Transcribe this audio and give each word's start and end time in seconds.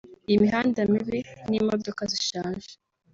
imihanda 0.33 0.79
mibi 0.91 1.19
n’imodoka 1.49 2.01
zishaje 2.11 2.71